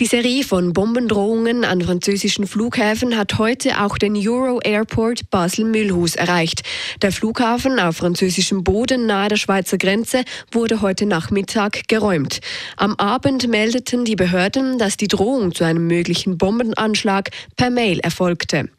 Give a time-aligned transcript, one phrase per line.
[0.00, 6.62] Die Serie von Bombendrohungen an französischen Flughäfen hat heute auch den Euro Airport Basel-Mühlhus erreicht.
[7.02, 12.40] Der Flughafen auf französischem Boden nahe der Schweizer Grenze wurde heute Nachmittag geräumt.
[12.78, 18.70] Am Abend meldeten die Behörden, dass die Drohung zu einem möglichen Bombenanschlag per Mail erfolgte.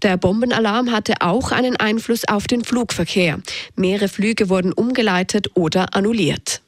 [0.00, 3.38] Der Bombenalarm hatte auch einen Einfluss auf den Flugverkehr.
[3.76, 6.62] Mehrere Flüge wurden umgeleitet oder annulliert.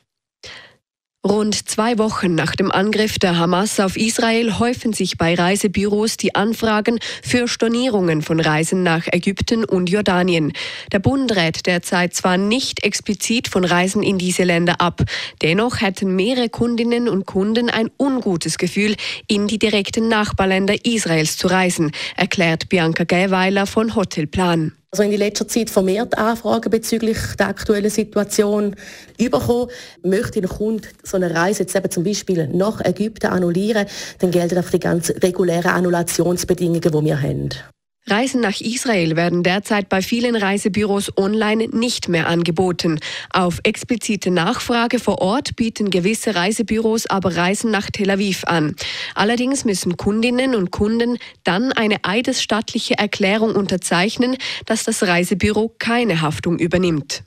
[1.25, 6.35] Rund zwei Wochen nach dem Angriff der Hamas auf Israel häufen sich bei Reisebüros die
[6.35, 10.53] Anfragen für Stornierungen von Reisen nach Ägypten und Jordanien.
[10.91, 15.03] Der Bund rät derzeit zwar nicht explizit von Reisen in diese Länder ab,
[15.43, 18.97] dennoch hätten mehrere Kundinnen und Kunden ein ungutes Gefühl,
[19.29, 25.49] in die direkten Nachbarländer Israels zu reisen, erklärt Bianca Gähweiler von Hotelplan also in letzter
[25.49, 28.77] Zeit vermehrt Anfragen bezüglich der aktuellen Situation
[29.17, 29.71] bekommen.
[30.03, 33.87] Möchte ein Kunde so eine Reise jetzt eben zum Beispiel nach Ägypten annullieren,
[34.19, 37.49] dann gelten auch die ganz regulären Annulationsbedingungen, die wir haben.
[38.09, 42.99] Reisen nach Israel werden derzeit bei vielen Reisebüros online nicht mehr angeboten.
[43.33, 48.75] Auf explizite Nachfrage vor Ort bieten gewisse Reisebüros aber Reisen nach Tel Aviv an.
[49.15, 56.59] Allerdings müssen Kundinnen und Kunden dann eine eidesstattliche Erklärung unterzeichnen, dass das Reisebüro keine Haftung
[56.59, 57.23] übernimmt.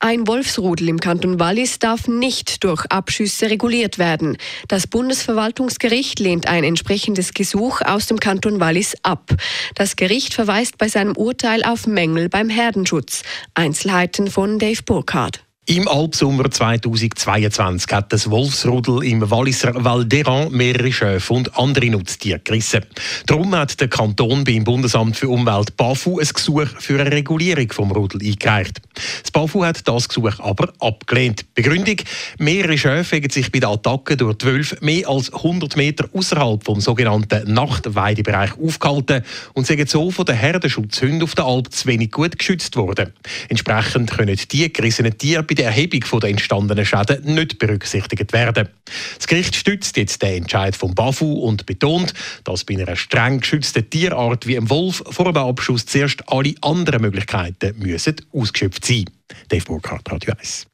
[0.00, 4.36] Ein Wolfsrudel im Kanton Wallis darf nicht durch Abschüsse reguliert werden.
[4.68, 9.34] Das Bundesverwaltungsgericht lehnt ein entsprechendes Gesuch aus dem Kanton Wallis ab.
[9.74, 13.24] Das Gericht verweist bei seinem Urteil auf Mängel beim Herdenschutz.
[13.54, 15.47] Einzelheiten von Dave Burkhardt.
[15.70, 22.38] Im Alpsommer 2022 hat das Wolfsrudel im Walliser Val d'Eran mehrere Schöfe und andere Nutztiere
[22.38, 22.86] gerissen.
[23.26, 27.92] Darum hat der Kanton beim Bundesamt für Umwelt BAFU ein Gesuch für eine Regulierung vom
[27.92, 28.78] Rudel eingereicht.
[29.20, 31.44] Das BAFU hat das Gesuch aber abgelehnt.
[31.54, 31.96] Begründung:
[32.38, 36.80] Mehrere Schöfe haben sich bei der Attacke durch Wölfe mehr als 100 Meter außerhalb vom
[36.80, 39.22] sogenannten Nachtweidebereich aufgehalten
[39.52, 43.12] und sind so von den Herdenschutzhunden auf der Alp zu wenig gut geschützt worden.
[43.50, 48.68] Entsprechend können die gerissenen Tiere bei der Erhebung der entstandenen Schäden nicht berücksichtigt werden.
[49.16, 52.14] Das Gericht stützt jetzt den Entscheid vom BAFU und betont,
[52.44, 57.02] dass bei einer streng geschützten Tierart wie einem Wolf vor einem Abschuss zuerst alle anderen
[57.02, 59.04] Möglichkeiten müssen ausgeschöpft sein.
[59.48, 60.66] Dave Burkhardt, Radio 1.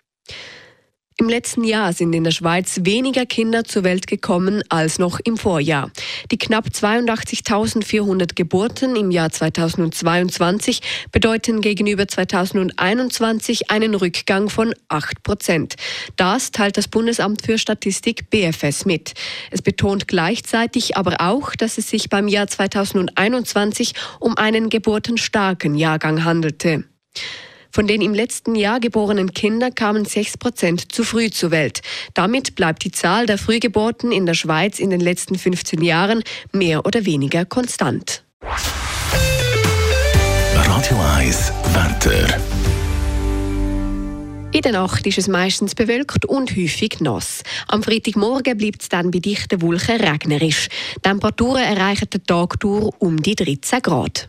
[1.16, 5.36] Im letzten Jahr sind in der Schweiz weniger Kinder zur Welt gekommen als noch im
[5.36, 5.92] Vorjahr.
[6.32, 10.80] Die knapp 82.400 Geburten im Jahr 2022
[11.12, 15.76] bedeuten gegenüber 2021 einen Rückgang von 8 Prozent.
[16.16, 19.14] Das teilt das Bundesamt für Statistik BFS mit.
[19.52, 26.24] Es betont gleichzeitig aber auch, dass es sich beim Jahr 2021 um einen geburtenstarken Jahrgang
[26.24, 26.82] handelte.
[27.74, 31.82] Von den im letzten Jahr geborenen Kindern kamen 6 Prozent zu früh zur Welt.
[32.14, 36.86] Damit bleibt die Zahl der Frühgeburten in der Schweiz in den letzten 15 Jahren mehr
[36.86, 38.22] oder weniger konstant.
[40.54, 42.40] Radio 1 Wetter.
[44.52, 47.42] In der Nacht ist es meistens bewölkt und häufig nass.
[47.66, 50.68] Am Freitagmorgen bleibt es dann bei dichten Wolken regnerisch.
[51.02, 54.28] Temperaturen erreichen den Tag durch um die 13 Grad.